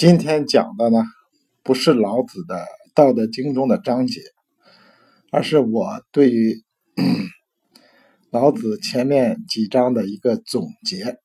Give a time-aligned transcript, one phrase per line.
[0.00, 1.04] 今天讲的呢，
[1.62, 2.54] 不是老子的
[2.94, 4.22] 《道德经》中的章节，
[5.30, 6.64] 而是我对于
[8.30, 11.18] 老子前面几章的一个总结，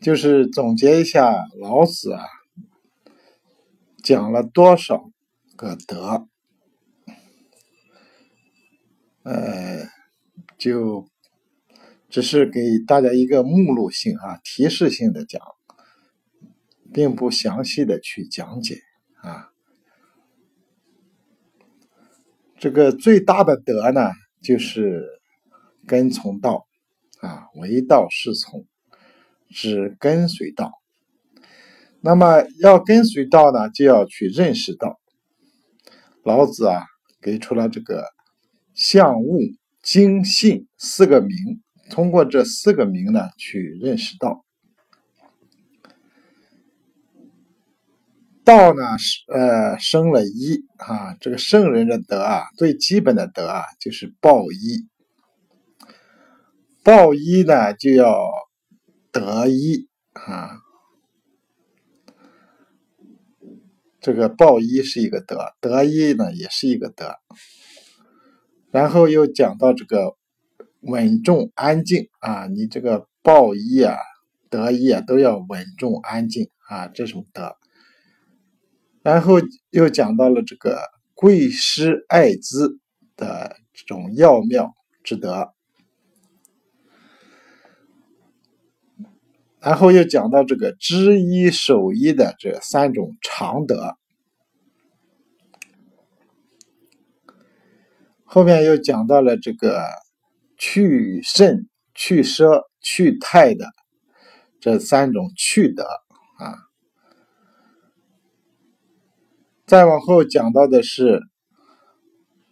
[0.00, 2.22] 就是总结一下老子啊
[4.04, 5.10] 讲了多少
[5.56, 6.28] 个德，
[9.24, 9.88] 呃，
[10.56, 11.08] 就
[12.08, 15.42] 只是给大家一个目录性啊，提示性的讲。
[16.92, 18.78] 并不详细的去讲解
[19.22, 19.50] 啊，
[22.58, 24.10] 这个最大的德呢，
[24.42, 25.04] 就是
[25.86, 26.66] 跟从道
[27.20, 28.66] 啊，唯道是从，
[29.48, 30.72] 只跟随道。
[32.00, 34.98] 那么要跟随道呢，就要去认识道。
[36.24, 36.84] 老子啊，
[37.20, 38.04] 给出了这个
[38.74, 39.38] 相、物、
[39.82, 41.36] 精、信四个名，
[41.90, 44.44] 通过这四个名呢，去认识道。
[48.44, 54.88] 道呢是呃生了一啊，这个圣人的德啊，最基本的德啊就是报一，
[56.82, 58.28] 报一呢就要
[59.12, 60.58] 得一啊，
[64.00, 67.14] 这个报一是一个德，得一呢也是一个德，
[68.72, 70.16] 然后又讲到这个
[70.80, 73.96] 稳重安静啊，你这个报一啊、
[74.50, 77.56] 得一啊都要稳重安静啊，这种德。
[79.02, 79.34] 然后
[79.70, 80.80] 又讲到了这个
[81.14, 82.78] 贵师爱资
[83.16, 85.52] 的这种要妙之德，
[89.58, 93.96] 然后又讲到这个知一守一的这三种常德，
[98.24, 99.84] 后面又讲到了这个
[100.56, 103.66] 去肾、去奢、去泰的
[104.60, 105.84] 这三种去德
[106.38, 106.71] 啊。
[109.72, 111.22] 再往后讲到的是，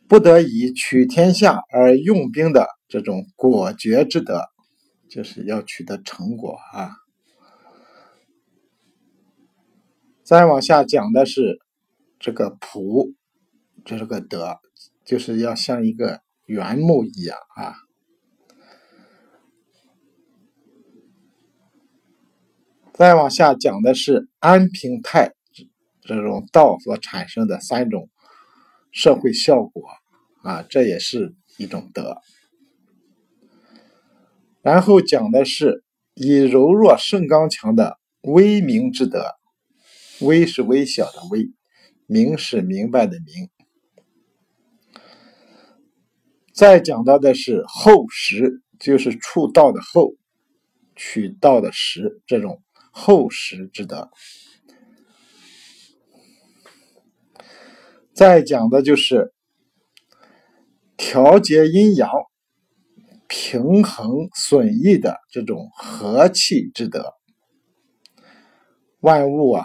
[0.08, 4.41] 不得已取天下而用兵的这种果决之德，
[5.06, 6.92] 就是要取得成果啊。
[10.25, 11.58] 再往下讲的是
[12.19, 13.12] 这个朴，
[13.84, 14.56] 这是个德，
[15.04, 17.75] 就是要像一个原木一样啊。
[22.94, 25.34] 再往下讲的是安平泰。
[26.16, 28.09] 这种道所产生的三种
[28.93, 29.88] 社会效果
[30.43, 32.19] 啊，这也是一种德。
[34.62, 35.84] 然后讲的是
[36.15, 39.25] 以柔弱胜刚强的威明之德，
[40.20, 41.50] 威是微小的威，
[42.06, 43.49] 明是明白的明。
[46.53, 50.15] 再讲到的是厚实，就是触道的厚，
[50.94, 54.10] 取道的实，这种厚实之德。
[58.20, 59.32] 再讲的就是
[60.98, 62.10] 调节阴阳、
[63.26, 67.14] 平衡损益的这种和气之德。
[68.98, 69.64] 万物啊，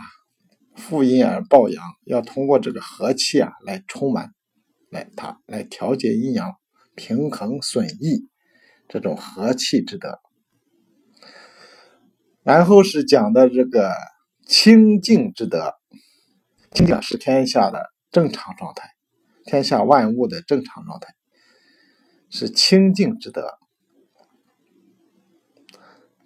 [0.73, 4.29] 负阴而抱阳，要通过这个和气啊来充满，
[4.89, 6.53] 来它来调节阴阳、
[6.95, 8.29] 平衡损益
[8.87, 10.17] 这种和气之德。
[12.41, 13.91] 然后是讲的这个
[14.47, 15.73] 清净之德，
[16.71, 17.93] 清净是天下的。
[18.15, 18.95] 正常状态，
[19.43, 21.13] 天下万物的正常状态
[22.29, 23.59] 是清净之德。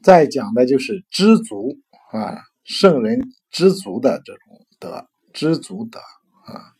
[0.03, 1.79] 再讲的就是知足
[2.11, 6.75] 啊，圣人知足的这种德，知足德啊。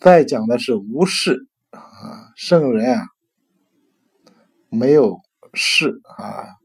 [0.00, 3.06] 再讲的是无事啊，圣人啊
[4.70, 5.20] 没有
[5.52, 6.56] 事啊，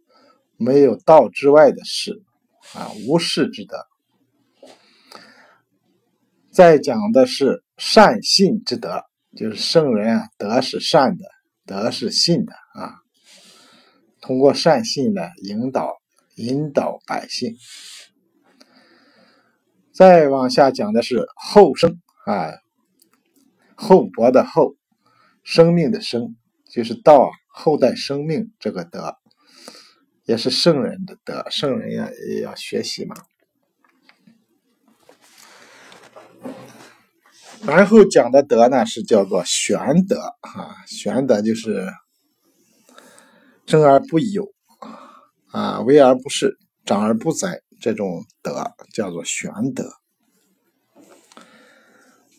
[0.55, 2.23] 没有道之外的事
[2.73, 3.88] 啊，无事之德。
[6.59, 9.01] 再讲的是善信之德，
[9.33, 11.23] 就是圣人啊，德是善的，
[11.65, 12.95] 德是信的啊。
[14.19, 16.01] 通过善信呢，引导
[16.35, 17.55] 引导百姓。
[19.93, 22.51] 再往下讲的是后生啊，
[23.75, 24.75] 厚薄的厚，
[25.45, 26.35] 生命的生，
[26.69, 29.15] 就是道后代生命这个德，
[30.25, 33.15] 也是圣人的德，圣人要也要学习嘛。
[37.65, 41.87] 然后讲的德呢，是叫做玄德啊，玄德就是
[43.67, 44.47] 生而不有
[45.51, 49.91] 啊，为而不恃，长而不宰，这种德叫做玄德。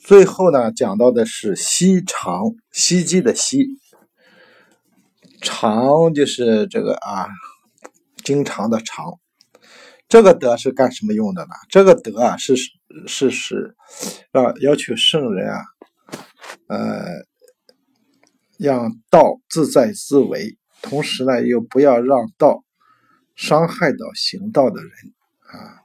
[0.03, 3.67] 最后呢，讲到的是息常，息机的息，
[5.41, 7.29] 常就是这个啊，
[8.25, 9.21] 经常的常，
[10.11, 11.55] 这个德是干什么用的呢？
[11.69, 12.57] 这个德啊，是
[13.07, 13.77] 是是
[14.33, 15.65] 让要求圣人啊，
[16.67, 17.05] 呃，
[18.59, 22.65] 让道自在自为，同时呢，又不要让道
[23.37, 24.91] 伤害到行道的人
[25.43, 25.79] 啊。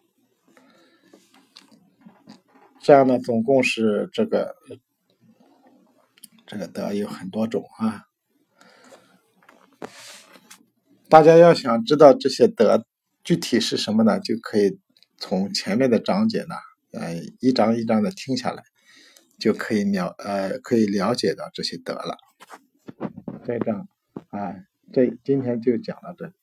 [2.81, 4.55] 这样呢，总共是这个
[6.47, 8.05] 这个德有很多种啊。
[11.09, 12.83] 大家要想知道这些德
[13.25, 14.19] 具体是什么呢？
[14.19, 14.79] 就可以
[15.17, 16.55] 从前面的章节呢，
[16.91, 18.63] 呃，一章一章的听下来，
[19.39, 22.17] 就可以了呃，可以了解到这些得了。
[23.43, 23.87] 这章
[24.29, 24.55] 啊，
[24.93, 26.33] 这今天就讲到这里。